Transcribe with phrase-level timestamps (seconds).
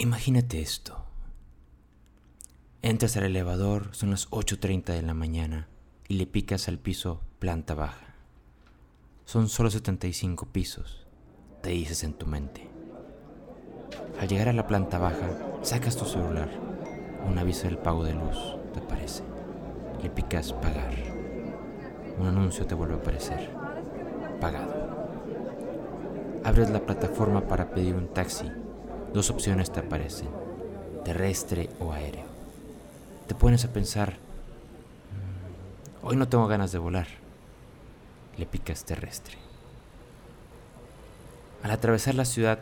[0.00, 1.04] Imagínate esto.
[2.82, 5.66] Entras al elevador, son las 8.30 de la mañana
[6.06, 8.14] y le picas al piso planta baja.
[9.24, 11.04] Son solo 75 pisos,
[11.62, 12.70] te dices en tu mente.
[14.20, 16.48] Al llegar a la planta baja, sacas tu celular.
[17.26, 18.38] Un aviso del pago de luz
[18.72, 19.24] te aparece.
[20.00, 20.94] Le picas pagar.
[22.20, 23.50] Un anuncio te vuelve a aparecer.
[24.40, 25.08] Pagado.
[26.44, 28.48] Abres la plataforma para pedir un taxi.
[29.12, 30.28] Dos opciones te aparecen.
[31.04, 32.26] Terrestre o aéreo.
[33.26, 37.06] Te pones a pensar, "Mm, hoy no tengo ganas de volar.
[38.36, 39.36] Le picas terrestre.
[41.62, 42.60] Al atravesar la ciudad,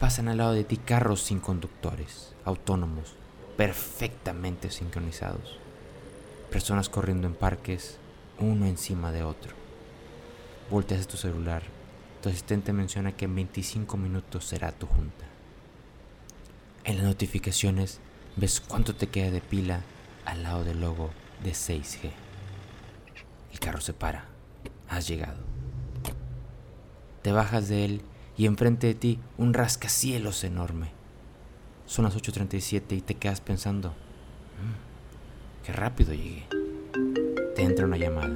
[0.00, 3.14] pasan al lado de ti carros sin conductores, autónomos,
[3.56, 5.58] perfectamente sincronizados.
[6.50, 7.98] Personas corriendo en parques,
[8.40, 9.54] uno encima de otro.
[10.70, 11.62] Volteas a tu celular.
[12.22, 15.26] Tu asistente menciona que en 25 minutos será tu junta.
[16.84, 18.00] En las notificaciones
[18.36, 19.82] ves cuánto te queda de pila
[20.24, 21.10] al lado del logo
[21.44, 22.10] de 6G.
[23.52, 24.24] El carro se para.
[24.88, 25.38] Has llegado.
[27.22, 28.02] Te bajas de él
[28.36, 30.90] y enfrente de ti un rascacielos enorme.
[31.86, 36.48] Son las 8.37 y te quedas pensando, "Mm, qué rápido llegué.
[37.54, 38.34] Te entra una llamada.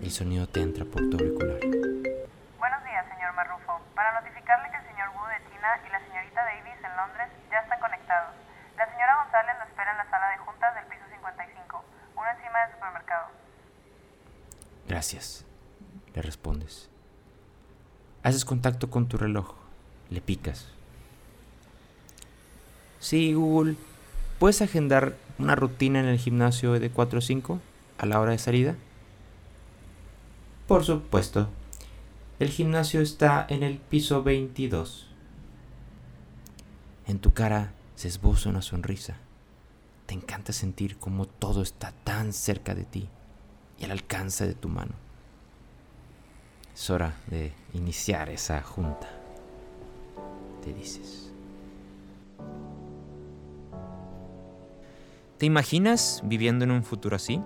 [0.00, 1.58] El sonido te entra por tu auricular.
[1.58, 3.80] Buenos días, señor Marrufo.
[3.94, 7.58] Para notificarle que el señor Wu de China y la señorita Davis en Londres ya
[7.60, 8.34] están conectados.
[8.76, 11.84] La señora González lo espera en la sala de juntas del piso 55,
[12.16, 13.26] uno encima del supermercado.
[15.02, 15.44] Gracias,
[16.14, 16.88] le respondes.
[18.22, 19.56] Haces contacto con tu reloj,
[20.10, 20.68] le picas.
[23.00, 23.74] Sí, Google,
[24.38, 27.60] ¿puedes agendar una rutina en el gimnasio de 4 a 5
[27.98, 28.76] a la hora de salida?
[30.68, 31.48] Por supuesto.
[32.38, 35.08] El gimnasio está en el piso 22.
[37.08, 39.16] En tu cara se esboza una sonrisa.
[40.06, 43.08] Te encanta sentir como todo está tan cerca de ti
[43.84, 44.92] al alcance de tu mano.
[46.74, 49.08] Es hora de iniciar esa junta,
[50.64, 51.30] te dices.
[55.38, 57.40] ¿Te imaginas viviendo en un futuro así?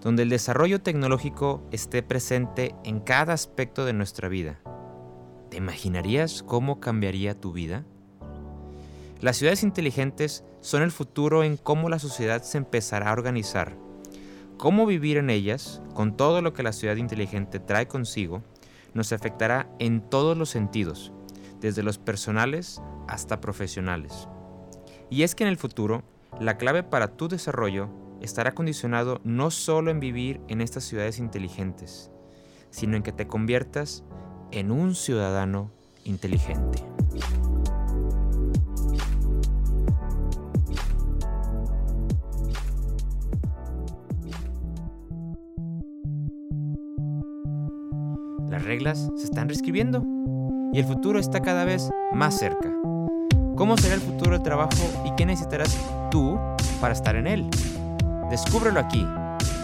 [0.00, 4.60] Donde el desarrollo tecnológico esté presente en cada aspecto de nuestra vida.
[5.50, 7.84] ¿Te imaginarías cómo cambiaría tu vida?
[9.20, 13.76] Las ciudades inteligentes son el futuro en cómo la sociedad se empezará a organizar
[14.56, 18.42] cómo vivir en ellas, con todo lo que la ciudad inteligente trae consigo,
[18.94, 21.12] nos afectará en todos los sentidos,
[21.60, 24.28] desde los personales hasta profesionales.
[25.10, 26.02] Y es que en el futuro,
[26.40, 27.90] la clave para tu desarrollo
[28.20, 32.10] estará condicionado no solo en vivir en estas ciudades inteligentes,
[32.70, 34.04] sino en que te conviertas
[34.50, 35.70] en un ciudadano
[36.04, 36.84] inteligente.
[48.52, 50.04] Las reglas se están reescribiendo
[50.74, 52.70] y el futuro está cada vez más cerca.
[53.56, 55.74] ¿Cómo será el futuro del trabajo y qué necesitarás
[56.10, 56.38] tú
[56.78, 57.48] para estar en él?
[58.28, 59.06] Descúbrelo aquí,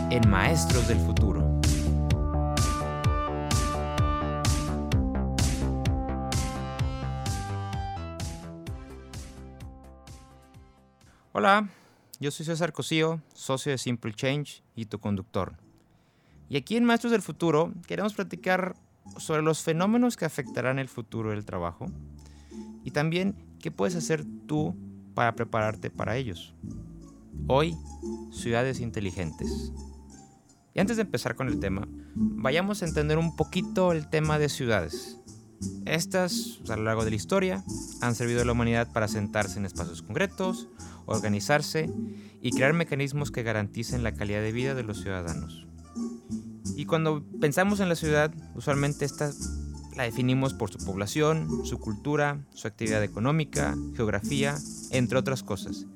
[0.09, 1.61] en Maestros del Futuro.
[11.33, 11.69] Hola,
[12.21, 15.68] yo soy César Cosío, socio de Simple Change y tu conductor.
[16.49, 18.75] Y aquí en Maestros del Futuro queremos platicar
[19.17, 21.87] sobre los fenómenos que afectarán el futuro del trabajo
[22.85, 24.75] y también qué puedes hacer tú
[25.15, 26.55] para prepararte para ellos.
[27.47, 27.77] Hoy,
[28.31, 29.73] ciudades inteligentes.
[30.75, 34.49] Y antes de empezar con el tema, vayamos a entender un poquito el tema de
[34.49, 35.19] ciudades.
[35.87, 37.65] Estas, a lo largo de la historia,
[38.01, 40.69] han servido a la humanidad para sentarse en espacios concretos,
[41.07, 41.91] organizarse
[42.41, 45.68] y crear mecanismos que garanticen la calidad de vida de los ciudadanos.
[46.79, 49.33] Y cuando pensamos en la ciudad, usualmente esta
[49.97, 54.57] la definimos por su población, su cultura, su actividad económica, geografía,
[54.93, 55.87] entre otras cosas.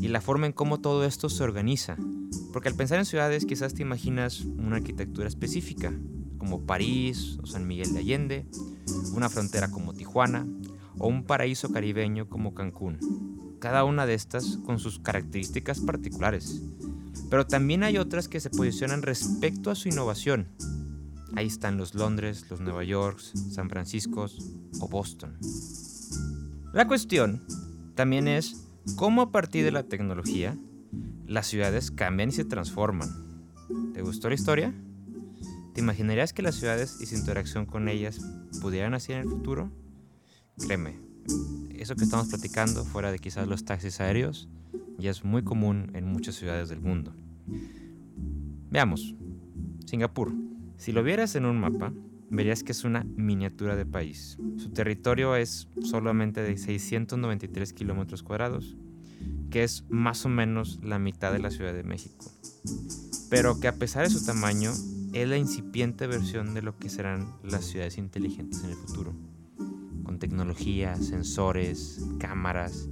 [0.00, 1.96] Y la forma en cómo todo esto se organiza.
[2.52, 5.92] Porque al pensar en ciudades quizás te imaginas una arquitectura específica,
[6.38, 8.46] como París o San Miguel de Allende,
[9.14, 10.46] una frontera como Tijuana
[10.98, 13.56] o un paraíso caribeño como Cancún.
[13.58, 16.62] Cada una de estas con sus características particulares.
[17.30, 20.48] Pero también hay otras que se posicionan respecto a su innovación.
[21.36, 24.26] Ahí están los Londres, los Nueva York, San Francisco
[24.80, 25.36] o Boston.
[26.72, 27.44] La cuestión
[27.94, 30.56] también es cómo a partir de la tecnología
[31.26, 33.08] las ciudades cambian y se transforman.
[33.92, 34.74] ¿Te gustó la historia?
[35.74, 38.20] ¿Te imaginarías que las ciudades y su interacción con ellas
[38.60, 39.70] pudieran así en el futuro?
[40.58, 40.98] Créeme,
[41.74, 44.48] eso que estamos platicando, fuera de quizás los taxis aéreos,
[44.98, 47.14] ya es muy común en muchas ciudades del mundo.
[48.70, 49.14] Veamos,
[49.86, 50.32] Singapur.
[50.76, 51.92] Si lo vieras en un mapa,
[52.30, 54.38] verías que es una miniatura de país.
[54.56, 58.76] Su territorio es solamente de 693 kilómetros cuadrados,
[59.50, 62.26] que es más o menos la mitad de la Ciudad de México.
[63.30, 64.72] Pero que a pesar de su tamaño,
[65.12, 69.14] es la incipiente versión de lo que serán las ciudades inteligentes en el futuro
[70.08, 72.88] con tecnología, sensores, cámaras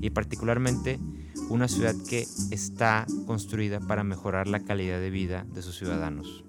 [0.00, 1.00] y particularmente
[1.48, 6.44] una ciudad que está construida para mejorar la calidad de vida de sus ciudadanos.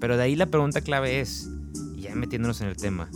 [0.00, 1.48] Pero de ahí la pregunta clave es,
[1.96, 3.08] ya metiéndonos en el tema,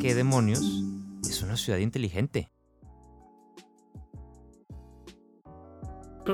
[0.00, 0.84] ¿qué demonios
[1.28, 2.50] es una ciudad inteligente?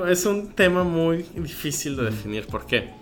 [0.09, 2.47] Es un tema muy difícil de definir.
[2.47, 2.95] ¿Por qué?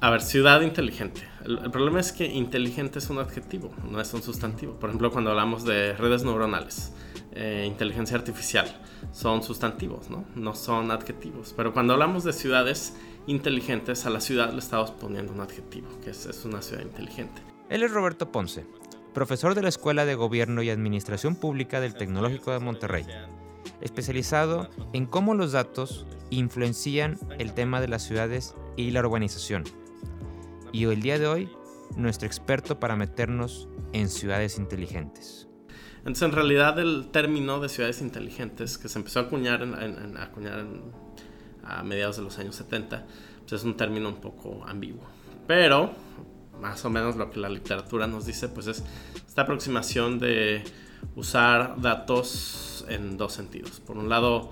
[0.00, 1.22] A ver, ciudad inteligente.
[1.44, 4.74] El, problema es que inteligente es un adjetivo, no es un sustantivo.
[4.74, 6.92] Por ejemplo, cuando hablamos de redes neuronales,
[7.32, 8.80] eh, inteligencia artificial,
[9.10, 10.24] son sustantivos, ¿no?
[10.36, 11.52] No son adjetivos.
[11.56, 12.96] Pero cuando hablamos de ciudades
[13.26, 17.42] inteligentes, a la ciudad le estamos poniendo un adjetivo, que es, es una ciudad inteligente.
[17.68, 18.66] Él es Roberto Ponce,
[19.12, 23.04] profesor de la Escuela de Gobierno y Administración Pública del Tecnológico de Monterrey,
[23.80, 29.64] especializado en cómo los datos influencian el tema de las ciudades y la urbanización
[30.72, 31.50] y el día de hoy
[31.96, 35.48] nuestro experto para meternos en ciudades inteligentes.
[35.98, 39.62] Entonces, en realidad, el término de ciudades inteligentes que se empezó a acuñar,
[40.18, 40.66] acuñar
[41.64, 43.06] a mediados de los años 70,
[43.40, 45.04] pues es un término un poco ambiguo.
[45.46, 45.92] Pero,
[46.60, 48.84] más o menos lo que la literatura nos dice, pues es
[49.26, 50.62] esta aproximación de
[51.14, 53.80] usar datos en dos sentidos.
[53.80, 54.50] Por un lado,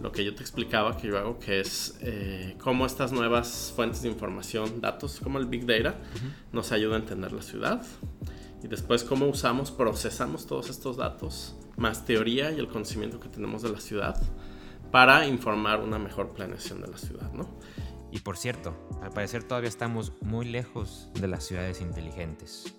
[0.00, 4.02] lo que yo te explicaba que yo hago, que es eh, cómo estas nuevas fuentes
[4.02, 5.96] de información, datos como el Big Data,
[6.52, 7.84] nos ayuda a entender la ciudad.
[8.62, 13.62] Y después cómo usamos, procesamos todos estos datos, más teoría y el conocimiento que tenemos
[13.62, 14.20] de la ciudad,
[14.90, 17.48] para informar una mejor planeación de la ciudad, ¿no?
[18.10, 22.74] Y por cierto, al parecer todavía estamos muy lejos de las ciudades inteligentes.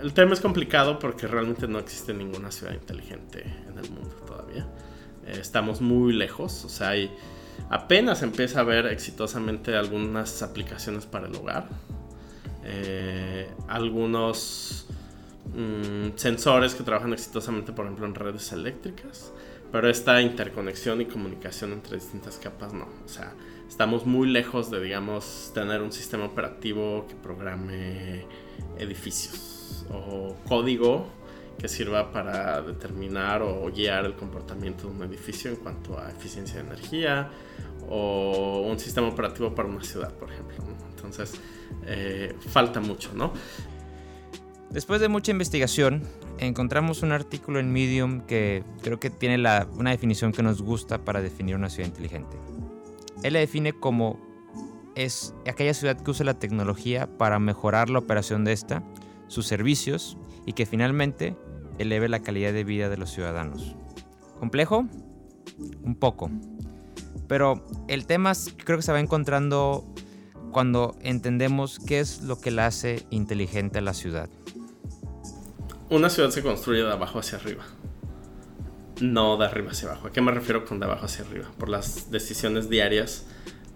[0.00, 4.66] El tema es complicado porque realmente no existe ninguna ciudad inteligente en el mundo todavía.
[5.26, 6.92] Eh, estamos muy lejos, o sea,
[7.70, 11.68] apenas empieza a ver exitosamente algunas aplicaciones para el hogar,
[12.64, 14.86] eh, algunos
[15.54, 19.32] mm, sensores que trabajan exitosamente, por ejemplo, en redes eléctricas,
[19.72, 23.32] pero esta interconexión y comunicación entre distintas capas no, o sea,
[23.66, 28.26] estamos muy lejos de, digamos, tener un sistema operativo que programe
[28.78, 29.55] edificios
[29.90, 31.06] o código
[31.58, 36.62] que sirva para determinar o guiar el comportamiento de un edificio en cuanto a eficiencia
[36.62, 37.30] de energía
[37.88, 40.56] o un sistema operativo para una ciudad, por ejemplo.
[40.94, 41.40] Entonces,
[41.86, 43.32] eh, falta mucho, ¿no?
[44.70, 46.02] Después de mucha investigación,
[46.38, 49.36] encontramos un artículo en Medium que creo que tiene
[49.72, 52.36] una definición que nos gusta para definir una ciudad inteligente.
[53.22, 54.20] Él la define como
[54.94, 58.82] es aquella ciudad que usa la tecnología para mejorar la operación de esta,
[59.28, 61.36] sus servicios y que finalmente
[61.78, 63.74] eleve la calidad de vida de los ciudadanos.
[64.38, 64.86] ¿Complejo?
[65.82, 66.30] Un poco.
[67.28, 68.32] Pero el tema
[68.64, 69.84] creo que se va encontrando
[70.52, 74.28] cuando entendemos qué es lo que la hace inteligente a la ciudad.
[75.90, 77.64] Una ciudad se construye de abajo hacia arriba.
[79.00, 80.08] No de arriba hacia abajo.
[80.08, 81.50] ¿A qué me refiero con de abajo hacia arriba?
[81.58, 83.26] Por las decisiones diarias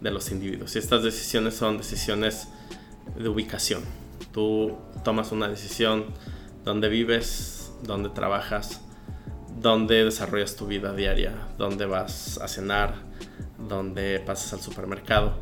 [0.00, 0.74] de los individuos.
[0.74, 2.48] Y estas decisiones son decisiones
[3.16, 3.82] de ubicación.
[4.32, 6.06] Tú tomas una decisión
[6.64, 8.80] donde vives, dónde trabajas,
[9.60, 12.94] dónde desarrollas tu vida diaria, dónde vas a cenar,
[13.68, 15.34] dónde pasas al supermercado.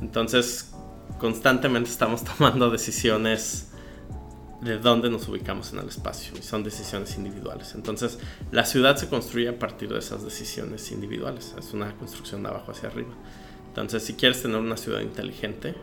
[0.00, 0.72] Entonces,
[1.18, 3.70] constantemente estamos tomando decisiones
[4.60, 7.74] de dónde nos ubicamos en el espacio y son decisiones individuales.
[7.74, 8.18] Entonces,
[8.50, 11.54] la ciudad se construye a partir de esas decisiones individuales.
[11.58, 13.12] Es una construcción de abajo hacia arriba.
[13.68, 15.74] Entonces, si quieres tener una ciudad inteligente,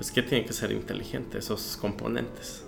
[0.00, 1.36] pues ¿qué tiene que ser inteligente?
[1.36, 2.64] Esos componentes.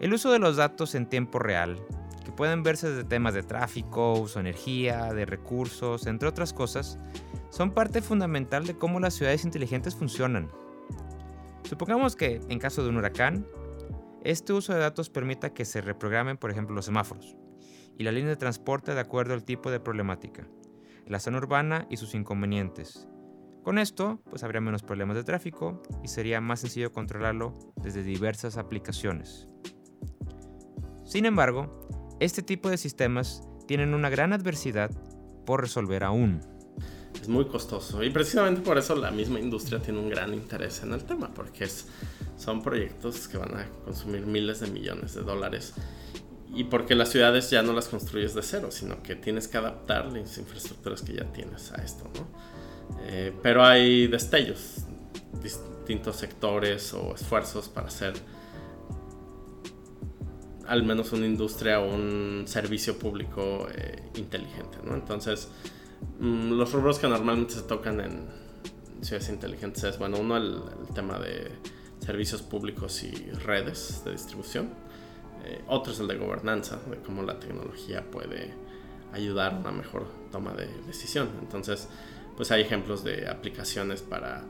[0.00, 1.78] El uso de los datos en tiempo real,
[2.24, 6.98] que pueden verse desde temas de tráfico, uso de energía, de recursos, entre otras cosas,
[7.50, 10.50] son parte fundamental de cómo las ciudades inteligentes funcionan.
[11.62, 13.46] Supongamos que, en caso de un huracán,
[14.24, 17.36] este uso de datos permita que se reprogramen, por ejemplo, los semáforos
[17.96, 20.48] y la línea de transporte de acuerdo al tipo de problemática,
[21.06, 23.06] la zona urbana y sus inconvenientes.
[23.64, 28.58] Con esto, pues habría menos problemas de tráfico y sería más sencillo controlarlo desde diversas
[28.58, 29.48] aplicaciones.
[31.02, 31.88] Sin embargo,
[32.20, 34.90] este tipo de sistemas tienen una gran adversidad
[35.46, 36.42] por resolver aún.
[37.18, 40.92] Es muy costoso y precisamente por eso la misma industria tiene un gran interés en
[40.92, 41.66] el tema, porque
[42.36, 45.72] son proyectos que van a consumir miles de millones de dólares
[46.54, 50.12] y porque las ciudades ya no las construyes de cero, sino que tienes que adaptar
[50.12, 52.63] las infraestructuras que ya tienes a esto, ¿no?
[53.06, 54.84] Eh, pero hay destellos,
[55.42, 58.14] distintos sectores o esfuerzos para hacer
[60.66, 64.94] al menos una industria o un servicio público eh, inteligente, ¿no?
[64.94, 65.48] Entonces,
[66.20, 68.26] mm, los rubros que normalmente se tocan en
[69.02, 70.62] ciudades inteligentes es, bueno, uno el,
[70.94, 71.50] tema de
[71.98, 73.12] servicios públicos y
[73.44, 74.70] redes de distribución.
[75.44, 78.54] Eh, otro es el de gobernanza, de cómo la tecnología puede
[79.12, 81.28] ayudar a una mejor toma de decisión.
[81.40, 81.88] Entonces,
[82.36, 84.44] pues hay ejemplos de aplicaciones para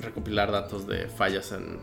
[0.00, 1.78] recopilar datos de fallas en,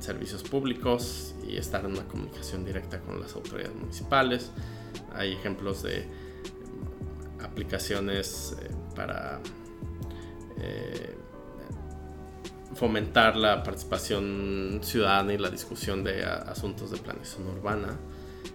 [0.00, 4.50] servicios públicos y estar en una comunicación directa con las autoridades municipales.
[5.14, 6.06] Hay ejemplos de
[7.42, 9.40] aplicaciones eh, para
[10.58, 11.16] eh,
[12.74, 17.98] fomentar la participación ciudadana y la discusión de asuntos de planeación urbana,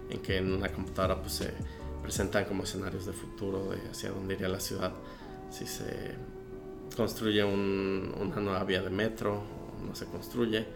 [0.08, 1.54] en que en una computadora pues, se
[2.02, 4.92] presentan como escenarios de futuro de hacia dónde iría la ciudad
[5.50, 6.14] si se
[6.96, 9.42] construye una nueva vía de metro,
[9.86, 10.66] no se construye.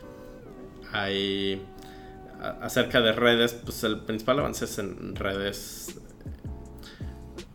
[0.92, 1.64] Hay
[2.60, 5.98] acerca de redes, pues el principal avance es en redes,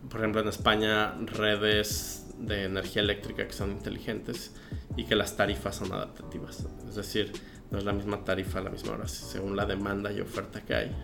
[0.08, 4.52] por ejemplo en España, redes de energía eléctrica que son inteligentes
[4.96, 6.66] y que las tarifas son adaptativas.
[6.88, 7.32] Es decir,
[7.70, 10.74] no es la misma tarifa a la misma hora, según la demanda y oferta que
[10.74, 10.96] hay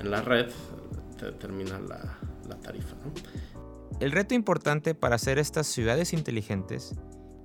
[0.00, 0.50] en la red,
[1.22, 2.96] te determina la, la tarifa.
[2.96, 3.12] ¿no?
[4.00, 6.96] El reto importante para hacer estas ciudades inteligentes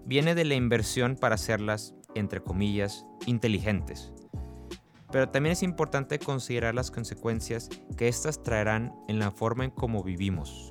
[0.05, 4.11] viene de la inversión para hacerlas, entre comillas, inteligentes.
[5.11, 10.03] Pero también es importante considerar las consecuencias que éstas traerán en la forma en cómo
[10.03, 10.69] vivimos.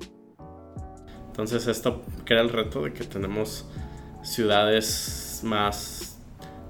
[1.27, 3.69] Entonces esto crea el reto de que tenemos
[4.21, 6.19] ciudades más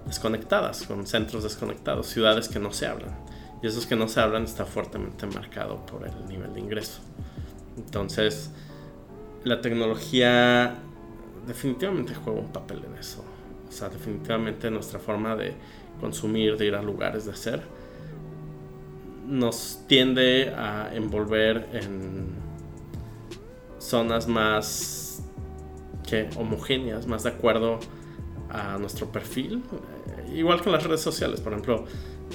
[0.06, 3.27] desconectadas, con centros desconectados, ciudades que no se hablan.
[3.62, 7.02] Y esos que no se hablan está fuertemente marcado por el nivel de ingreso.
[7.78, 8.52] Entonces,
[9.44, 10.76] la tecnología
[11.48, 13.24] definitivamente juega un papel en eso.
[13.68, 15.56] O sea, definitivamente nuestra forma de
[16.00, 17.64] consumir, de ir a lugares, de hacer,
[19.26, 22.28] nos tiende a envolver en
[23.80, 25.24] zonas más
[26.08, 27.80] que homogéneas, más de acuerdo
[28.50, 29.64] a nuestro perfil.
[30.34, 31.86] Igual que las redes sociales, por ejemplo,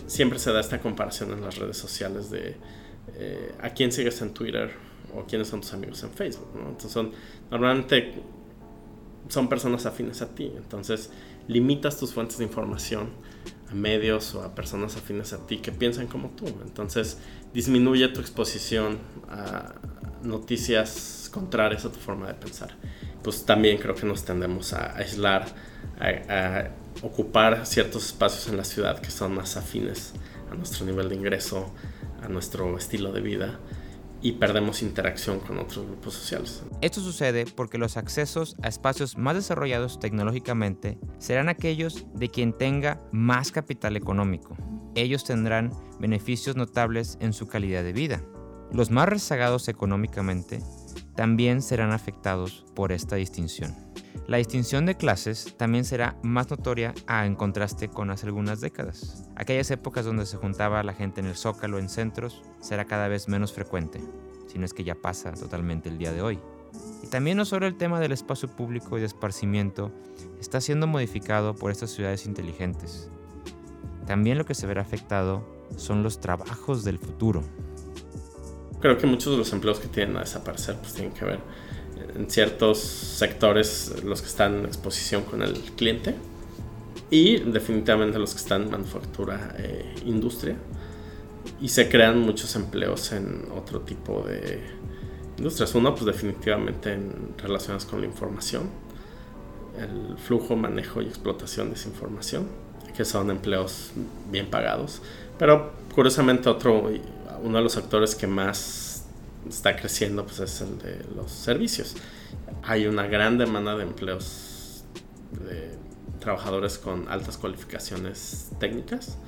[0.06, 2.56] siempre se da esta comparación en las redes sociales de
[3.14, 4.70] eh, a quién sigues en Twitter
[5.14, 6.48] o quiénes son tus amigos en Facebook.
[6.54, 7.12] Entonces son,
[7.50, 8.22] normalmente
[9.28, 11.10] son personas afines a ti, entonces
[11.48, 13.10] limitas tus fuentes de información
[13.70, 17.18] a medios o a personas afines a ti que piensan como tú, entonces
[17.52, 19.74] disminuye tu exposición a
[20.22, 22.76] noticias contrarias a tu forma de pensar.
[23.22, 25.46] Pues también creo que nos tendemos a aislar,
[25.98, 26.70] a
[27.02, 30.12] ocupar ciertos espacios en la ciudad que son más afines
[30.50, 31.72] a nuestro nivel de ingreso,
[32.22, 33.58] a nuestro estilo de vida
[34.22, 36.62] y perdemos interacción con otros grupos sociales.
[36.80, 43.02] Esto sucede porque los accesos a espacios más desarrollados tecnológicamente serán aquellos de quien tenga
[43.10, 44.56] más capital económico.
[44.94, 48.22] Ellos tendrán beneficios notables en su calidad de vida.
[48.70, 50.60] Los más rezagados económicamente
[51.16, 53.91] también serán afectados por esta distinción.
[54.26, 59.28] La distinción de clases también será más notoria en contraste con hace algunas décadas.
[59.34, 63.28] Aquellas épocas donde se juntaba la gente en el zócalo en centros será cada vez
[63.28, 64.00] menos frecuente,
[64.46, 66.38] si no es que ya pasa totalmente el día de hoy.
[67.02, 69.90] Y también no solo el tema del espacio público y de esparcimiento
[70.40, 73.10] está siendo modificado por estas ciudades inteligentes.
[74.06, 75.44] También lo que se verá afectado
[75.76, 77.42] son los trabajos del futuro.
[78.80, 81.40] Creo que muchos de los empleos que tienen a desaparecer pues tienen que ver
[82.16, 86.14] en ciertos sectores los que están en exposición con el cliente
[87.10, 90.56] y definitivamente los que están en manufactura e industria
[91.60, 94.60] y se crean muchos empleos en otro tipo de
[95.38, 95.74] industrias.
[95.74, 98.68] Uno, pues definitivamente en relaciones con la información,
[99.78, 102.48] el flujo, manejo y explotación de esa información,
[102.96, 103.90] que son empleos
[104.30, 105.02] bien pagados.
[105.38, 106.90] Pero curiosamente otro,
[107.42, 108.91] uno de los sectores que más
[109.48, 111.96] está creciendo pues es el de los servicios.
[112.62, 114.84] Hay una gran demanda de empleos
[115.46, 115.76] de
[116.20, 119.18] trabajadores con altas cualificaciones técnicas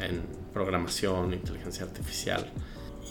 [0.00, 0.22] en
[0.52, 2.50] programación, inteligencia artificial.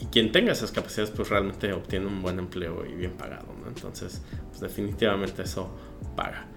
[0.01, 4.21] Y quien tenga esas capacidades pues realmente obtiene un buen empleo y bien pagado, Entonces,
[4.49, 5.69] pues definitivamente eso
[6.15, 6.47] paga.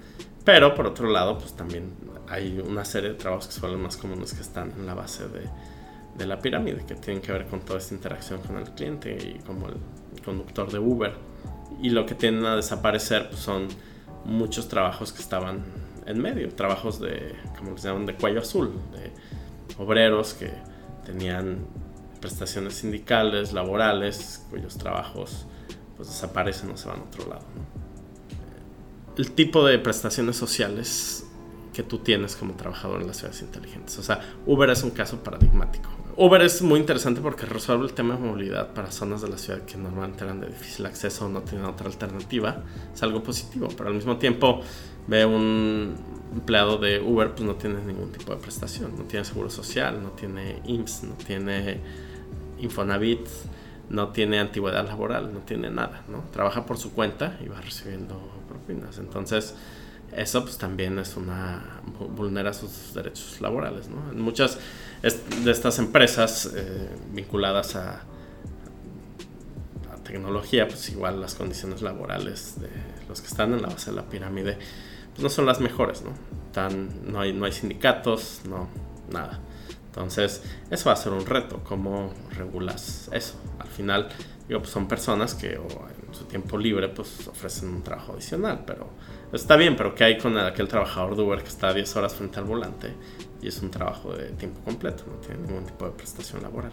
[0.44, 1.92] Pero por otro lado, pues también
[2.28, 5.28] hay una serie de trabajos que son los más comunes que están en la base
[5.28, 5.48] de
[6.16, 9.38] de la pirámide que tienen que ver con toda esta interacción con el cliente y
[9.44, 9.76] como el
[10.24, 11.14] conductor de Uber.
[11.82, 13.68] Y lo que tienden a desaparecer pues, son
[14.24, 15.64] muchos trabajos que estaban
[16.06, 19.12] en medio, trabajos de, como les llaman, de cuello azul, de
[19.82, 20.50] obreros que
[21.04, 21.66] tenían
[22.20, 25.46] prestaciones sindicales, laborales, cuyos trabajos
[25.96, 27.44] pues desaparecen o se van a otro lado.
[29.16, 31.26] El tipo de prestaciones sociales
[31.72, 33.98] que tú tienes como trabajador en las ciudades inteligentes.
[33.98, 35.90] O sea, Uber es un caso paradigmático.
[36.18, 39.60] Uber es muy interesante porque resuelve el tema de movilidad para zonas de la ciudad
[39.66, 42.62] que normalmente eran de difícil acceso o no tienen otra alternativa.
[42.94, 44.62] Es algo positivo, pero al mismo tiempo
[45.06, 45.94] ve un
[46.32, 48.96] empleado de Uber, pues no tiene ningún tipo de prestación.
[48.96, 51.80] No tiene seguro social, no tiene IMSS, no tiene
[52.60, 53.28] Infonavit,
[53.90, 56.24] no tiene antigüedad laboral, no tiene nada, ¿no?
[56.32, 58.18] Trabaja por su cuenta y va recibiendo
[58.48, 58.96] propinas.
[58.96, 59.54] Entonces,
[60.16, 61.82] eso pues también es una
[62.16, 64.12] vulnera sus derechos laborales, ¿no?
[64.12, 64.58] En muchas
[65.02, 68.02] de estas empresas eh, vinculadas a,
[69.92, 72.68] a, tecnología, pues igual las condiciones laborales de
[73.08, 74.58] los que están en la base de la pirámide
[75.16, 76.10] pues no son las mejores, ¿no?
[76.52, 78.68] Tan, no, hay, no hay sindicatos, no,
[79.10, 79.40] nada.
[79.86, 83.40] Entonces, eso va a ser un reto, cómo regulas eso.
[83.58, 84.10] Al final,
[84.46, 88.90] digo, pues son personas que en su tiempo libre pues ofrecen un trabajo adicional, pero
[89.32, 92.38] está bien, pero ¿qué hay con aquel trabajador de Uber que está 10 horas frente
[92.38, 92.92] al volante
[93.48, 96.72] es un trabajo de tiempo completo, no tiene ningún tipo de prestación laboral?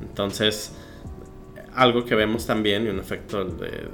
[0.00, 0.72] Entonces,
[1.74, 3.88] algo que vemos también y un efecto de,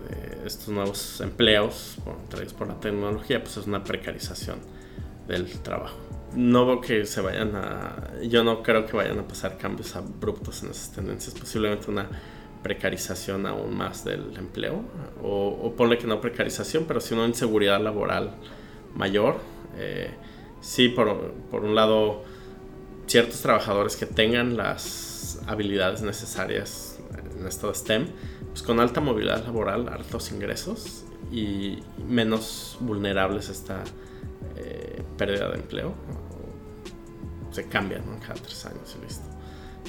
[0.47, 1.97] estos nuevos empleos
[2.29, 4.59] traídos por la tecnología, pues es una precarización
[5.27, 5.97] del trabajo
[6.35, 8.21] no veo que se vayan a.
[8.23, 11.35] Yo no creo que vayan a pasar cambios abruptos en esas tendencias.
[11.39, 12.09] Posiblemente una
[12.63, 14.83] precarización aún más del empleo.
[15.23, 18.35] O, o ponle que no precarización, pero sí una inseguridad laboral
[18.95, 19.37] mayor.
[19.77, 20.11] Eh,
[20.63, 22.23] sí, por, por un lado,
[23.07, 26.99] ciertos trabajadores que tengan las habilidades necesarias
[27.39, 28.07] en esto de STEM,
[28.49, 31.79] pues con alta movilidad laboral, altos ingresos y
[32.09, 33.85] menos vulnerables a esta
[34.57, 35.95] eh, pérdida de empleo
[37.53, 39.25] se cambian cada tres años y listo.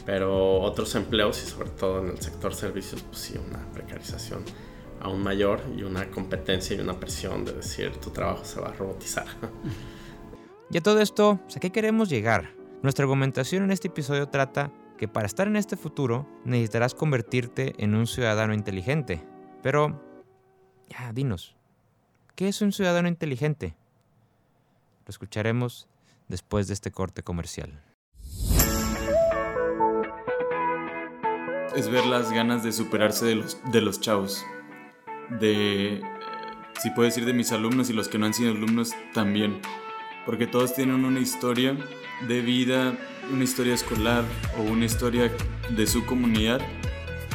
[0.06, 4.44] Pero otros empleos y sobre todo en el sector servicios, pues sí, una precarización
[5.00, 8.74] aún mayor y una competencia y una presión de decir tu trabajo se va a
[8.74, 9.26] robotizar.
[10.74, 12.56] Y a todo esto, ¿a qué queremos llegar?
[12.82, 17.94] Nuestra argumentación en este episodio trata que para estar en este futuro necesitarás convertirte en
[17.94, 19.24] un ciudadano inteligente.
[19.62, 20.04] Pero,
[20.90, 21.56] ya, dinos,
[22.36, 23.76] ¿qué es un ciudadano inteligente?
[25.06, 25.88] Lo escucharemos
[26.28, 27.80] después de este corte comercial.
[31.76, 34.44] Es ver las ganas de superarse de los, de los chavos.
[35.40, 36.02] De,
[36.82, 39.62] si puedo decir, de mis alumnos y los que no han sido alumnos también.
[40.26, 41.78] Porque todos tienen una historia
[42.28, 42.98] de vida,
[43.32, 44.24] una historia escolar
[44.58, 45.32] o una historia
[45.70, 46.62] de su comunidad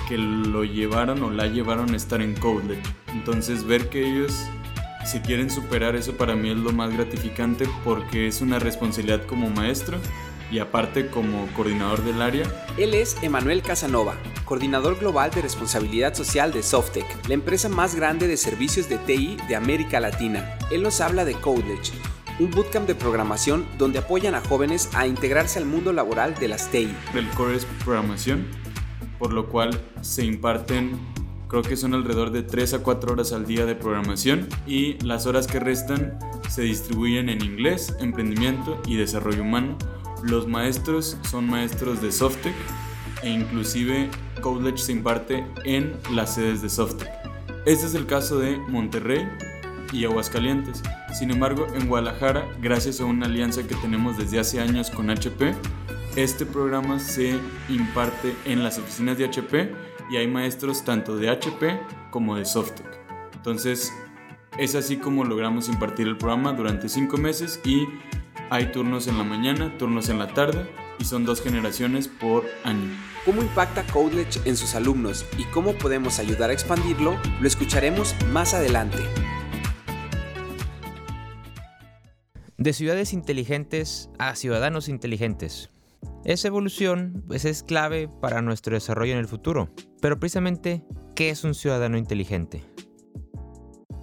[0.08, 2.80] que lo llevaron o la llevaron a estar en Codec.
[3.12, 4.32] Entonces ver que ellos
[5.08, 9.48] si quieren superar eso para mí es lo más gratificante porque es una responsabilidad como
[9.48, 9.98] maestro
[10.50, 12.44] y aparte como coordinador del área.
[12.76, 18.28] Él es Emanuel Casanova, coordinador global de responsabilidad social de Softec, la empresa más grande
[18.28, 20.58] de servicios de TI de América Latina.
[20.70, 21.92] Él nos habla de Codledge,
[22.38, 26.70] un bootcamp de programación donde apoyan a jóvenes a integrarse al mundo laboral de las
[26.70, 26.94] TI.
[27.14, 28.46] El core es programación,
[29.18, 30.98] por lo cual se imparten
[31.48, 35.24] Creo que son alrededor de 3 a 4 horas al día de programación y las
[35.24, 36.18] horas que restan
[36.50, 39.78] se distribuyen en inglés, emprendimiento y desarrollo humano.
[40.22, 42.52] Los maestros son maestros de Softec
[43.22, 44.10] e inclusive
[44.42, 47.08] College se imparte en las sedes de Softec.
[47.64, 49.26] Este es el caso de Monterrey
[49.92, 50.82] y Aguascalientes.
[51.12, 55.54] Sin embargo, en Guadalajara, gracias a una alianza que tenemos desde hace años con HP,
[56.16, 59.72] este programa se imparte en las oficinas de HP
[60.10, 61.78] y hay maestros tanto de HP
[62.10, 62.86] como de Softec.
[63.34, 63.92] Entonces,
[64.58, 67.86] es así como logramos impartir el programa durante cinco meses y
[68.50, 72.90] hay turnos en la mañana, turnos en la tarde y son dos generaciones por año.
[73.24, 77.16] ¿Cómo impacta Codledge en sus alumnos y cómo podemos ayudar a expandirlo?
[77.40, 78.98] Lo escucharemos más adelante.
[82.58, 85.70] De ciudades inteligentes a ciudadanos inteligentes.
[86.24, 89.70] Esa evolución pues, es clave para nuestro desarrollo en el futuro.
[90.00, 90.82] Pero precisamente,
[91.14, 92.64] ¿qué es un ciudadano inteligente?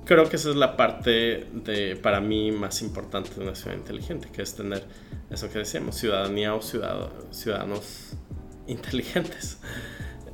[0.05, 4.29] Creo que esa es la parte de, para mí más importante de una ciudad inteligente,
[4.31, 4.85] que es tener
[5.29, 8.13] eso que decíamos, ciudadanía o ciudadanos
[8.67, 9.59] inteligentes.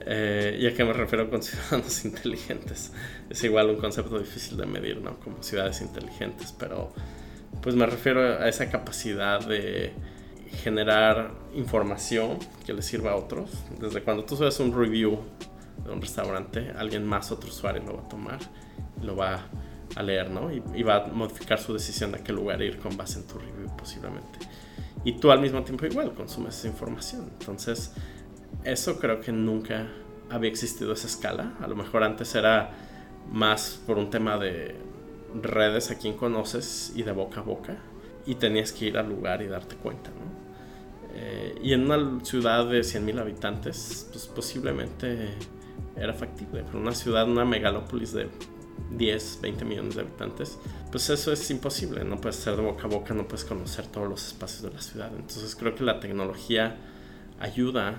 [0.03, 2.91] Eh, ¿Y a qué me refiero con ciudadanos inteligentes?
[3.29, 5.19] Es igual un concepto difícil de medir, ¿no?
[5.19, 6.91] Como ciudades inteligentes, pero
[7.62, 9.93] pues me refiero a esa capacidad de
[10.63, 13.52] generar información que le sirva a otros.
[13.80, 15.19] Desde cuando tú subes un review
[15.86, 18.39] de un restaurante, alguien más, otro usuario, lo va a tomar,
[19.02, 19.45] lo va
[19.95, 20.52] a leer, ¿no?
[20.52, 23.38] Y, va a modificar su decisión de a qué lugar ir con base en tu
[23.38, 24.39] review posiblemente.
[25.04, 27.30] Y tú al mismo tiempo igual consumes esa información.
[27.39, 27.93] Entonces,
[28.63, 29.88] eso creo que nunca
[30.30, 31.54] había existido esa escala.
[31.62, 32.71] A lo mejor antes era
[33.32, 34.76] más por un tema de
[35.41, 37.77] redes a quien conoces y de boca a boca.
[38.25, 40.41] Y tenías que ir al lugar y darte cuenta, ¿no?
[41.13, 45.29] Eh, y en una ciudad de 100.000 habitantes, pues posiblemente
[45.95, 46.63] era factible.
[46.65, 48.29] Pero una ciudad, una megalópolis de
[48.91, 50.57] 10, 20 millones de habitantes,
[50.91, 52.03] pues eso es imposible.
[52.03, 54.81] No puedes ser de boca a boca, no puedes conocer todos los espacios de la
[54.81, 55.11] ciudad.
[55.15, 56.77] Entonces creo que la tecnología
[57.39, 57.95] ayuda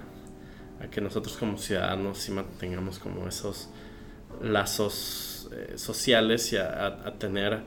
[0.81, 3.69] a que nosotros como ciudadanos sí mantengamos como esos
[4.41, 7.63] lazos eh, sociales y a, tener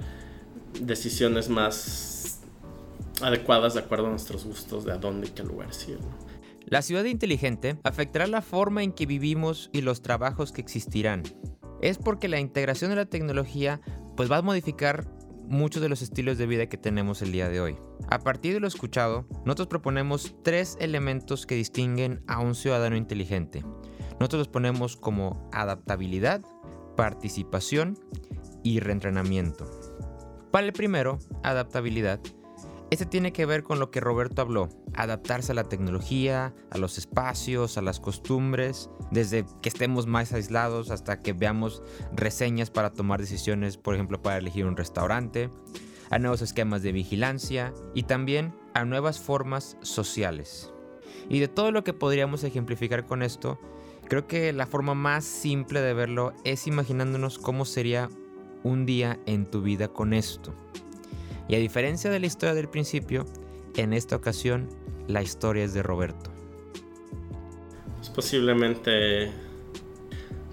[0.79, 2.39] decisiones más
[3.21, 5.99] adecuadas de acuerdo a nuestros gustos de a dónde y qué lugares ir.
[6.65, 11.23] La ciudad inteligente afectará la forma en que vivimos y los trabajos que existirán.
[11.81, 13.81] Es porque la integración de la tecnología
[14.17, 15.07] pues va a modificar
[15.47, 17.77] muchos de los estilos de vida que tenemos el día de hoy.
[18.09, 23.63] A partir de lo escuchado, nosotros proponemos tres elementos que distinguen a un ciudadano inteligente.
[24.19, 26.41] Nosotros los ponemos como adaptabilidad,
[26.95, 27.97] participación
[28.63, 29.69] y reentrenamiento.
[30.51, 32.19] Para el primero, adaptabilidad,
[32.91, 36.97] este tiene que ver con lo que Roberto habló, adaptarse a la tecnología, a los
[36.97, 41.81] espacios, a las costumbres, desde que estemos más aislados hasta que veamos
[42.13, 45.49] reseñas para tomar decisiones, por ejemplo, para elegir un restaurante,
[46.09, 50.71] a nuevos esquemas de vigilancia y también a nuevas formas sociales.
[51.27, 53.59] Y de todo lo que podríamos ejemplificar con esto,
[54.05, 58.09] creo que la forma más simple de verlo es imaginándonos cómo sería
[58.63, 60.53] un día en tu vida con esto.
[61.47, 63.25] Y a diferencia de la historia del principio,
[63.75, 64.69] en esta ocasión
[65.07, 66.31] la historia es de Roberto.
[67.97, 69.31] Pues posiblemente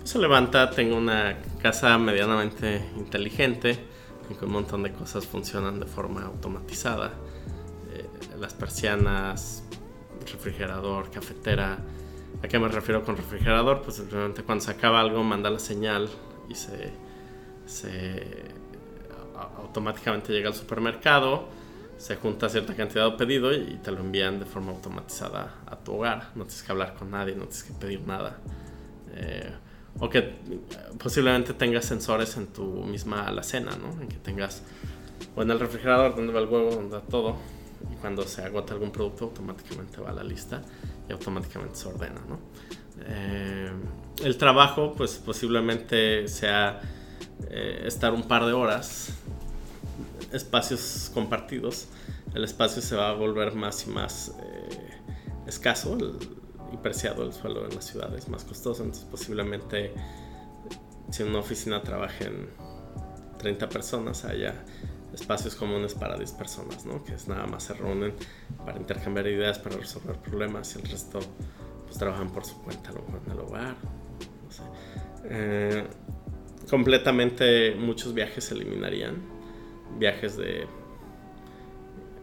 [0.05, 3.79] se levanta, tengo una casa medianamente inteligente,
[4.29, 7.12] en que un montón de cosas funcionan de forma automatizada.
[7.93, 8.07] Eh,
[8.38, 9.65] las persianas,
[10.31, 11.79] refrigerador, cafetera.
[12.42, 13.83] ¿A qué me refiero con refrigerador?
[13.83, 16.09] Pues simplemente cuando se acaba algo manda la señal
[16.49, 16.92] y se,
[17.66, 18.53] se
[19.59, 21.49] automáticamente llega al supermercado,
[21.97, 25.95] se junta cierta cantidad de pedido y te lo envían de forma automatizada a tu
[25.95, 26.31] hogar.
[26.35, 28.38] No tienes que hablar con nadie, no tienes que pedir nada.
[29.14, 29.53] Eh,
[30.01, 30.35] o que eh,
[30.99, 34.01] posiblemente tengas sensores en tu misma alacena, ¿no?
[34.01, 34.62] En que tengas
[35.37, 37.37] o en el refrigerador donde va el huevo, donde va todo.
[37.92, 40.62] Y cuando se agota algún producto, automáticamente va a la lista
[41.12, 42.38] automáticamente se ordena, ¿no?
[43.07, 43.70] Eh,
[44.22, 46.81] el trabajo, pues posiblemente sea
[47.85, 49.12] estar un par de horas
[50.33, 51.88] espacios compartidos,
[52.35, 54.90] el espacio se va a volver más y más eh,
[55.46, 55.98] escaso
[56.72, 58.83] y preciado el suelo en las ciudades, más costoso.
[58.83, 59.92] Entonces, posiblemente,
[61.11, 62.48] si en una oficina trabajen
[63.38, 64.64] 30 personas, haya
[65.14, 67.05] espacios comunes para 10 personas, ¿no?
[67.05, 68.14] Que es nada más se reúnen
[68.64, 71.20] para intercambiar ideas, para resolver problemas y el resto
[71.85, 73.77] pues trabajan por su cuenta, a lo mejor en el hogar,
[74.44, 74.62] no sé.
[75.25, 75.87] Eh,
[76.68, 79.16] completamente muchos viajes se eliminarían
[79.98, 80.62] viajes de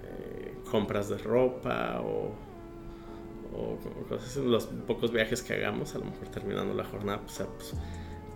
[0.04, 2.34] eh, compras de ropa o,
[4.08, 7.74] cosas los pocos viajes que hagamos, a lo mejor terminando la jornada, pues, pues,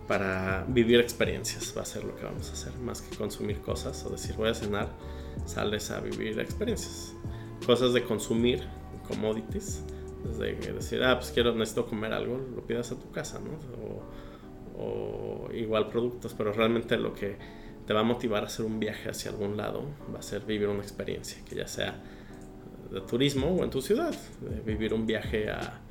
[0.08, 4.04] para vivir experiencias va a ser lo que vamos a hacer, más que consumir cosas
[4.06, 4.90] o decir voy a cenar,
[5.46, 7.14] sales a vivir experiencias,
[7.66, 8.64] cosas de consumir,
[9.08, 9.84] commodities,
[10.24, 13.52] desde decir, ah, pues quiero, necesito comer algo, lo pidas a tu casa, ¿no?
[14.76, 17.38] o igual productos, pero realmente lo que
[17.86, 20.68] te va a motivar a hacer un viaje hacia algún lado, va a ser vivir
[20.68, 22.02] una experiencia, que ya sea
[22.92, 24.16] de turismo o en tu ciudad,
[24.66, 25.82] vivir un viaje a,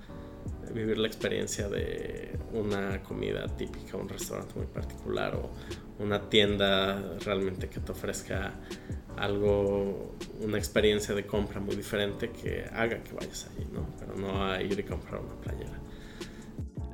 [0.75, 5.51] vivir la experiencia de una comida típica, un restaurante muy particular o
[6.03, 8.55] una tienda realmente que te ofrezca
[9.17, 13.87] algo, una experiencia de compra muy diferente que haga que vayas allí, ¿no?
[13.99, 15.79] Pero no a ir y comprar una playera.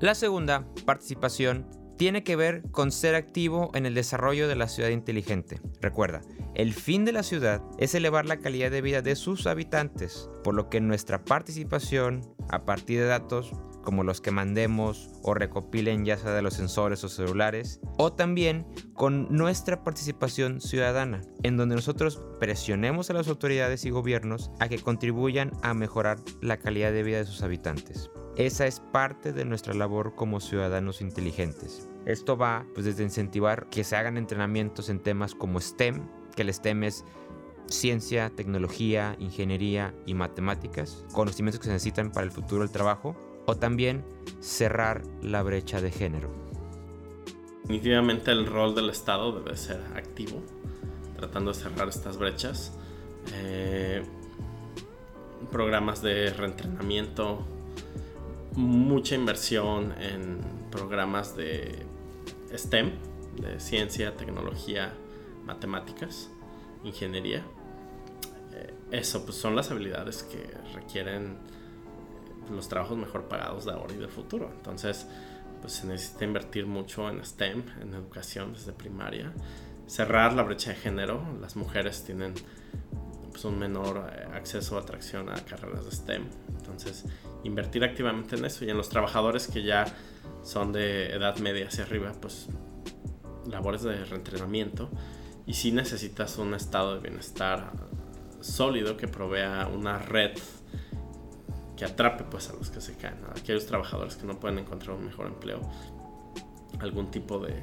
[0.01, 4.91] La segunda, participación tiene que ver con ser activo en el desarrollo de la ciudad
[4.91, 5.61] inteligente.
[5.81, 6.23] Recuerda,
[6.55, 10.55] el fin de la ciudad es elevar la calidad de vida de sus habitantes, por
[10.55, 13.53] lo que nuestra participación a partir de datos
[13.89, 18.67] como los que mandemos o recopilen ya sea de los sensores o celulares, o también
[18.93, 24.79] con nuestra participación ciudadana, en donde nosotros presionemos a las autoridades y gobiernos a que
[24.79, 28.11] contribuyan a mejorar la calidad de vida de sus habitantes.
[28.37, 31.89] Esa es parte de nuestra labor como ciudadanos inteligentes.
[32.05, 36.53] Esto va pues, desde incentivar que se hagan entrenamientos en temas como STEM, que el
[36.53, 37.07] STEM es
[37.69, 43.17] ciencia, tecnología, ingeniería y matemáticas, conocimientos que se necesitan para el futuro del trabajo,
[43.49, 44.05] o también
[44.41, 46.29] cerrar la brecha de género.
[47.63, 50.43] Definitivamente el rol del Estado debe ser activo,
[51.17, 52.79] tratando de cerrar estas brechas.
[53.33, 54.03] Eh,
[55.51, 57.47] programas de reentrenamiento,
[58.55, 61.87] mucha inversión en programas de
[62.55, 62.93] STEM,
[63.41, 64.93] de ciencia, tecnología,
[65.47, 66.29] matemáticas,
[66.85, 67.47] ingeniería.
[68.53, 71.39] Eh, eso, pues son las habilidades que requieren
[72.51, 74.51] los trabajos mejor pagados de ahora y del futuro.
[74.55, 75.07] Entonces,
[75.61, 79.33] pues se necesita invertir mucho en STEM, en educación desde primaria,
[79.87, 81.23] cerrar la brecha de género.
[81.41, 82.35] Las mujeres tienen
[83.31, 86.25] pues, un menor eh, acceso o atracción a carreras de STEM.
[86.59, 87.05] Entonces,
[87.45, 89.85] invertir activamente en eso y en los trabajadores que ya
[90.43, 92.49] son de edad media hacia arriba, pues
[93.47, 94.91] labores de reentrenamiento.
[95.47, 97.73] Y si necesitas un estado de bienestar
[98.41, 100.39] sólido que provea una red
[101.79, 104.97] que atrape pues a los que se caen, a aquellos trabajadores que no pueden encontrar
[104.97, 105.61] un mejor empleo,
[106.81, 107.63] algún tipo de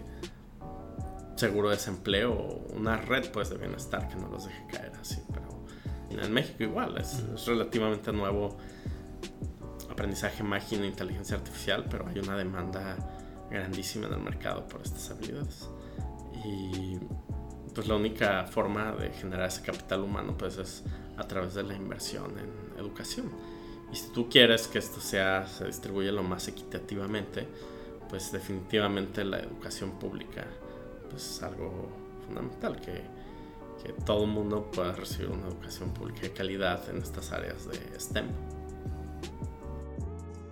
[1.36, 5.22] seguro de desempleo o una red pues de bienestar que no los deje caer así.
[5.34, 8.58] Pero en México igual, es, relativamente nuevo
[9.90, 12.96] aprendizaje máquina e inteligencia artificial, pero hay una demanda
[13.52, 15.70] grandísima en el mercado por estas habilidades.
[16.46, 16.98] Y
[17.74, 20.84] pues la única forma de generar ese capital humano pues es
[21.18, 23.55] a través de la inversión en educación.
[23.96, 27.48] Y si tú quieres que esto sea, se distribuya lo más equitativamente,
[28.10, 30.46] pues definitivamente la educación pública
[31.10, 31.88] pues, es algo
[32.26, 33.04] fundamental, que,
[33.82, 37.80] que todo el mundo pueda recibir una educación pública de calidad en estas áreas de
[37.98, 38.26] STEM.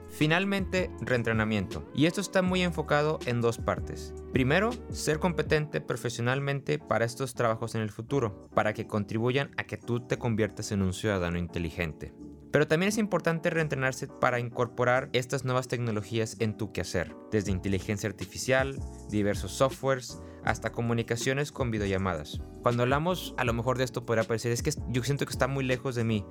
[0.08, 1.84] Finalmente, reentrenamiento.
[1.94, 4.14] Y esto está muy enfocado en dos partes.
[4.32, 9.76] Primero, ser competente profesionalmente para estos trabajos en el futuro, para que contribuyan a que
[9.76, 12.14] tú te conviertas en un ciudadano inteligente.
[12.54, 18.08] Pero también es importante reentrenarse para incorporar estas nuevas tecnologías en tu quehacer, desde inteligencia
[18.08, 18.78] artificial,
[19.10, 22.42] diversos softwares, hasta comunicaciones con videollamadas.
[22.62, 25.48] Cuando hablamos a lo mejor de esto podría parecer, es que yo siento que está
[25.48, 26.28] muy lejos de mí,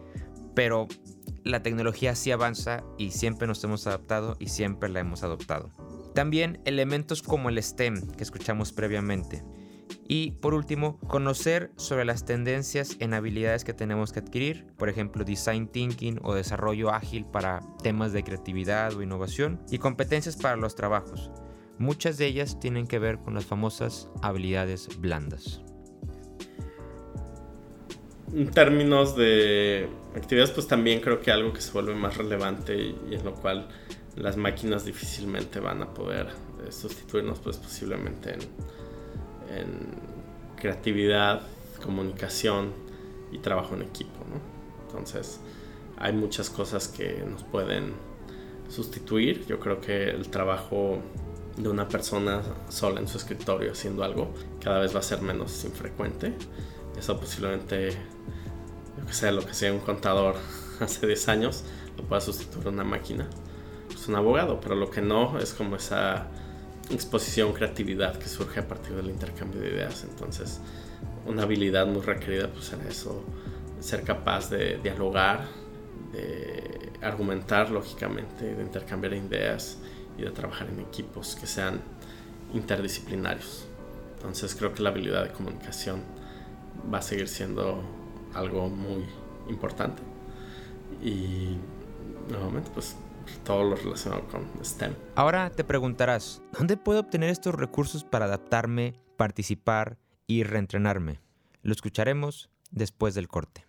[0.54, 0.86] pero
[1.42, 5.70] la tecnología sí avanza y siempre nos hemos adaptado y siempre la hemos adoptado.
[6.14, 9.42] También elementos como el STEM que escuchamos previamente.
[10.14, 15.24] Y por último, conocer sobre las tendencias en habilidades que tenemos que adquirir, por ejemplo,
[15.24, 20.74] design thinking o desarrollo ágil para temas de creatividad o innovación y competencias para los
[20.74, 21.30] trabajos.
[21.78, 25.62] Muchas de ellas tienen que ver con las famosas habilidades blandas.
[28.34, 33.14] En términos de actividades, pues también creo que algo que se vuelve más relevante y
[33.14, 33.66] en lo cual
[34.16, 36.26] las máquinas difícilmente van a poder
[36.66, 38.40] eh, sustituirnos, pues posiblemente en
[39.56, 40.12] en
[40.56, 41.42] creatividad,
[41.82, 42.72] comunicación
[43.30, 44.18] y trabajo en equipo.
[44.86, 45.40] Entonces,
[45.96, 47.94] hay muchas cosas que nos pueden
[48.68, 49.46] sustituir.
[49.46, 50.98] Yo creo que el trabajo
[51.56, 55.64] de una persona sola en su escritorio haciendo algo cada vez va a ser menos
[55.64, 56.34] infrecuente.
[56.96, 57.90] Eso posiblemente,
[58.98, 60.36] yo que sé, lo que sea un contador
[60.80, 61.64] hace 10 años,
[61.96, 63.28] lo pueda sustituir una máquina.
[63.94, 66.28] Es un abogado, pero lo que no es como esa
[66.94, 70.04] exposición, creatividad que surge a partir del intercambio de ideas.
[70.04, 70.60] Entonces,
[71.26, 73.24] una habilidad muy requerida pues era eso,
[73.80, 75.46] ser capaz de dialogar,
[76.12, 79.78] de argumentar lógicamente, de intercambiar ideas
[80.18, 81.80] y de trabajar en equipos que sean
[82.52, 83.66] interdisciplinarios.
[84.16, 86.02] Entonces creo que la habilidad de comunicación
[86.92, 87.82] va a seguir siendo
[88.34, 89.04] algo muy
[89.48, 90.02] importante.
[91.02, 91.56] Y
[92.28, 92.96] nuevamente pues
[93.44, 94.94] todo lo relacionado con STEM.
[95.14, 101.20] Ahora te preguntarás, ¿dónde puedo obtener estos recursos para adaptarme, participar y reentrenarme?
[101.62, 103.64] Lo escucharemos después del corte.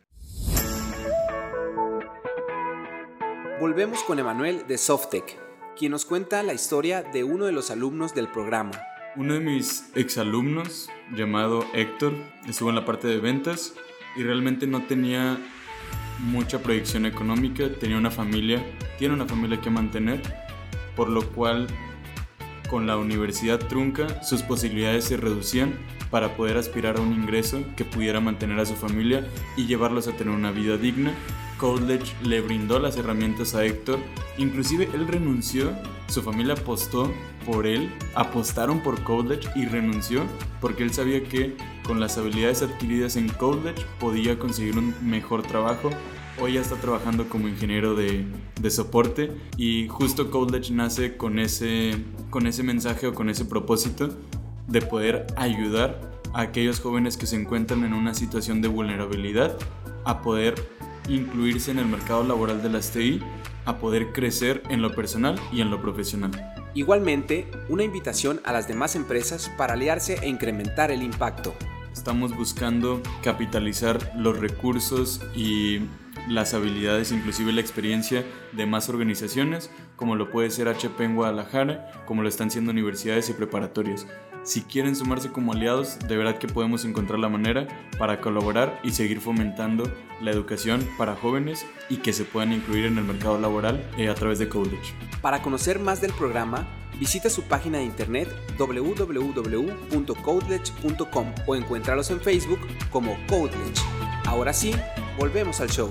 [3.60, 5.40] Volvemos con Emanuel de Softec,
[5.78, 8.72] quien nos cuenta la historia de uno de los alumnos del programa.
[9.16, 12.14] Uno de mis exalumnos, llamado Héctor,
[12.48, 13.74] estuvo en la parte de ventas
[14.16, 15.38] y realmente no tenía
[16.20, 18.64] mucha proyección económica, tenía una familia,
[18.98, 20.22] tiene una familia que mantener,
[20.96, 21.68] por lo cual
[22.70, 25.74] con la universidad trunca sus posibilidades se reducían
[26.10, 30.12] para poder aspirar a un ingreso que pudiera mantener a su familia y llevarlos a
[30.12, 31.12] tener una vida digna.
[31.64, 33.98] College le brindó las herramientas a Héctor,
[34.38, 35.72] inclusive él renunció,
[36.08, 37.10] su familia apostó
[37.46, 40.24] por él, apostaron por College y renunció
[40.60, 41.56] porque él sabía que
[41.88, 45.90] con las habilidades adquiridas en College podía conseguir un mejor trabajo.
[46.38, 48.26] Hoy ya está trabajando como ingeniero de,
[48.60, 51.96] de soporte y justo College nace con ese,
[52.30, 54.10] con ese mensaje o con ese propósito
[54.68, 59.58] de poder ayudar a aquellos jóvenes que se encuentran en una situación de vulnerabilidad
[60.04, 60.56] a poder
[61.08, 63.22] incluirse en el mercado laboral de las TI,
[63.66, 66.32] a poder crecer en lo personal y en lo profesional.
[66.74, 71.54] Igualmente, una invitación a las demás empresas para aliarse e incrementar el impacto.
[71.94, 75.82] Estamos buscando capitalizar los recursos y
[76.28, 81.92] las habilidades, inclusive la experiencia de más organizaciones como lo puede ser HP en Guadalajara,
[82.06, 84.08] como lo están siendo universidades y preparatorias.
[84.44, 87.66] Si quieren sumarse como aliados, de verdad que podemos encontrar la manera
[87.98, 92.98] para colaborar y seguir fomentando la educación para jóvenes y que se puedan incluir en
[92.98, 94.94] el mercado laboral eh, a través de College.
[95.22, 96.68] Para conocer más del programa,
[97.00, 98.28] visita su página de internet
[98.58, 103.82] www.codelege.com o encuéntralos en Facebook como Codelege.
[104.26, 104.74] Ahora sí,
[105.18, 105.90] volvemos al show.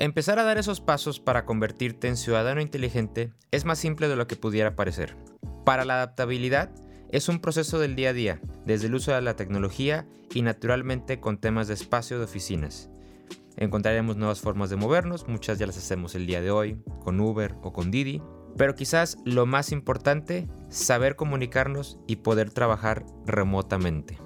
[0.00, 4.26] Empezar a dar esos pasos para convertirte en ciudadano inteligente es más simple de lo
[4.26, 5.16] que pudiera parecer.
[5.64, 6.72] Para la adaptabilidad,
[7.10, 10.04] es un proceso del día a día, desde el uso de la tecnología
[10.34, 12.90] y naturalmente con temas de espacio de oficinas.
[13.56, 17.54] Encontraremos nuevas formas de movernos, muchas ya las hacemos el día de hoy, con Uber
[17.62, 18.20] o con Didi,
[18.56, 24.18] pero quizás lo más importante, saber comunicarnos y poder trabajar remotamente.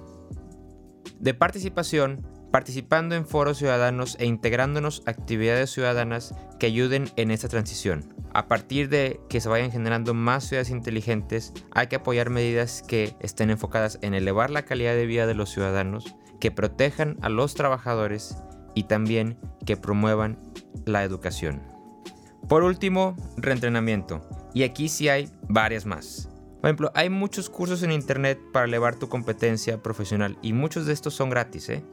[1.19, 8.13] De participación, participando en foros ciudadanos e integrándonos actividades ciudadanas que ayuden en esta transición.
[8.33, 13.15] A partir de que se vayan generando más ciudades inteligentes, hay que apoyar medidas que
[13.19, 17.55] estén enfocadas en elevar la calidad de vida de los ciudadanos, que protejan a los
[17.55, 18.37] trabajadores
[18.75, 20.37] y también que promuevan
[20.85, 21.61] la educación.
[22.47, 24.21] Por último, reentrenamiento.
[24.53, 26.29] Y aquí sí hay varias más.
[26.61, 30.93] Por ejemplo, hay muchos cursos en internet para elevar tu competencia profesional y muchos de
[30.93, 31.69] estos son gratis.
[31.69, 31.83] ¿eh?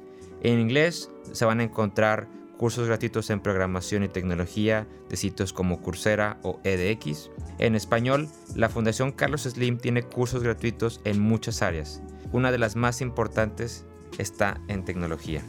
[0.42, 5.80] En inglés se van a encontrar cursos gratuitos en programación y tecnología de sitios como
[5.82, 7.30] Coursera o EDX.
[7.58, 12.02] En español, la Fundación Carlos Slim tiene cursos gratuitos en muchas áreas.
[12.32, 13.84] Una de las más importantes
[14.18, 15.42] está en tecnología.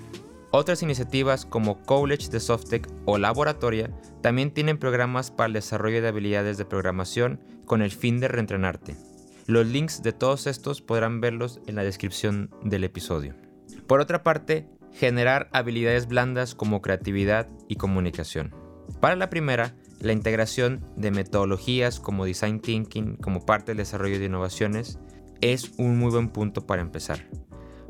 [0.52, 6.08] Otras iniciativas como College de Softec o Laboratoria también tienen programas para el desarrollo de
[6.08, 8.95] habilidades de programación con el fin de reentrenarte.
[9.45, 13.36] Los links de todos estos podrán verlos en la descripción del episodio.
[13.88, 18.54] Por otra parte, generar habilidades blandas como creatividad y comunicación.
[19.00, 24.26] Para la primera, la integración de metodologías como design thinking como parte del desarrollo de
[24.26, 25.00] innovaciones
[25.41, 27.28] es un muy buen punto para empezar.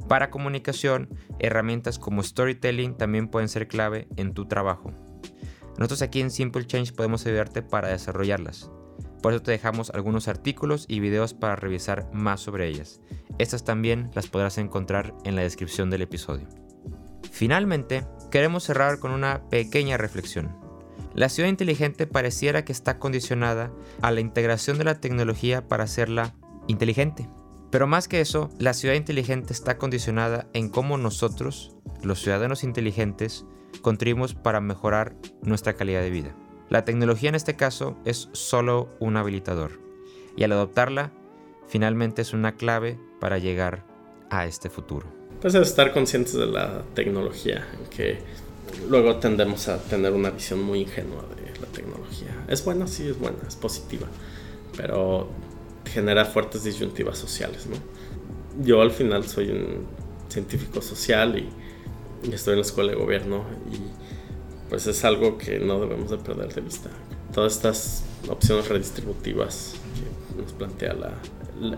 [0.07, 4.93] Para comunicación, herramientas como storytelling también pueden ser clave en tu trabajo.
[5.77, 8.71] Nosotros aquí en Simple Change podemos ayudarte para desarrollarlas.
[9.21, 13.01] Por eso te dejamos algunos artículos y videos para revisar más sobre ellas.
[13.37, 16.47] Estas también las podrás encontrar en la descripción del episodio.
[17.37, 20.57] Finalmente, queremos cerrar con una pequeña reflexión.
[21.13, 23.71] La ciudad inteligente pareciera que está condicionada
[24.01, 26.33] a la integración de la tecnología para hacerla
[26.65, 27.29] inteligente.
[27.69, 33.45] Pero más que eso, la ciudad inteligente está condicionada en cómo nosotros, los ciudadanos inteligentes,
[33.83, 36.35] contribuimos para mejorar nuestra calidad de vida.
[36.69, 39.79] La tecnología en este caso es solo un habilitador
[40.35, 41.11] y al adoptarla,
[41.67, 43.85] finalmente es una clave para llegar
[44.31, 48.19] a este futuro pues es estar conscientes de la tecnología, que
[48.89, 52.45] luego tendemos a tener una visión muy ingenua de la tecnología.
[52.47, 54.07] Es buena, sí, es buena, es positiva,
[54.75, 55.29] pero
[55.85, 57.75] genera fuertes disyuntivas sociales, ¿no?
[58.63, 59.85] Yo al final soy un
[60.29, 61.49] científico social y,
[62.33, 63.77] estoy en la escuela de gobierno y
[64.69, 66.89] pues es algo que no debemos de perder de vista.
[67.33, 69.75] Todas estas opciones redistributivas
[70.35, 70.95] que nos plantea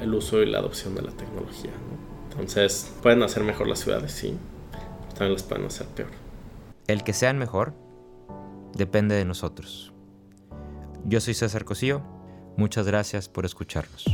[0.02, 1.88] el uso y la adopción de la tecnología, ¿no?
[2.39, 4.38] Entonces, pueden hacer mejor las ciudades, sí,
[5.10, 6.10] también las pueden hacer peor.
[6.88, 7.73] El que sean mejor
[8.73, 9.93] depende de nosotros.
[11.06, 12.02] Yo soy César Cosío,
[12.56, 14.06] muchas gracias por escucharnos.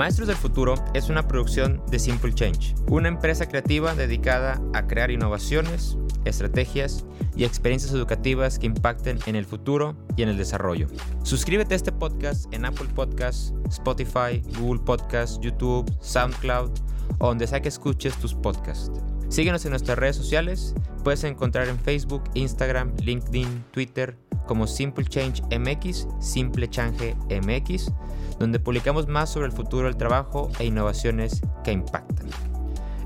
[0.00, 5.10] Maestros del Futuro es una producción de Simple Change, una empresa creativa dedicada a crear
[5.10, 7.04] innovaciones, estrategias
[7.36, 10.86] y experiencias educativas que impacten en el futuro y en el desarrollo.
[11.22, 16.70] Suscríbete a este podcast en Apple Podcasts, Spotify, Google Podcasts, YouTube, SoundCloud
[17.18, 18.90] o donde sea que escuches tus podcasts.
[19.30, 20.74] Síguenos en nuestras redes sociales.
[21.04, 27.92] Puedes encontrar en Facebook, Instagram, LinkedIn, Twitter como Simple Change MX, Simple Change MX,
[28.40, 32.26] donde publicamos más sobre el futuro del trabajo e innovaciones que impactan.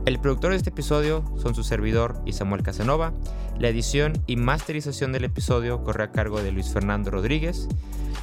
[0.06, 3.12] El productor de este episodio son su servidor y Samuel Casanova.
[3.58, 7.68] La edición y masterización del episodio corre a cargo de Luis Fernando Rodríguez.